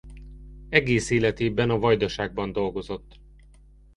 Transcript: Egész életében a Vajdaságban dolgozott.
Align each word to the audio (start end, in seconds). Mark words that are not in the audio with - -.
Egész 0.69 1.09
életében 1.09 1.69
a 1.69 1.79
Vajdaságban 1.79 2.51
dolgozott. 2.51 3.19